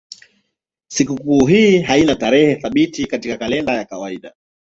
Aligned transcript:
Sikukuu 0.87 1.45
hii 1.45 1.81
haina 1.81 2.15
tarehe 2.15 2.55
thabiti 2.55 3.05
katika 3.05 3.37
kalenda 3.37 3.73
ya 3.73 3.85
kawaida. 3.85 4.33